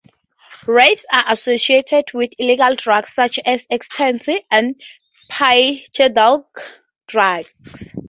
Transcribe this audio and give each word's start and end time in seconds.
Raves 0.65 1.05
are 1.11 1.25
associated 1.29 2.05
with 2.15 2.31
illegal 2.39 2.73
drugs 2.73 3.13
such 3.13 3.37
as 3.45 3.67
Ecstasy 3.69 4.43
and 4.49 4.81
psychedelic 5.31 6.45
drugs. 7.05 7.93